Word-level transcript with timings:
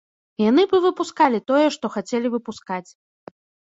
Яны 0.43 0.65
б 0.71 0.79
і 0.79 0.83
выпускалі 0.85 1.43
тое, 1.53 1.65
што 1.79 1.85
хацелі 1.99 2.27
выпускаць. 2.41 2.87